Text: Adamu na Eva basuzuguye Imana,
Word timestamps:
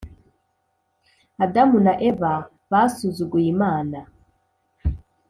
Adamu 1.43 1.77
na 1.85 1.93
Eva 2.09 2.31
basuzuguye 2.71 3.47
Imana, 3.55 3.99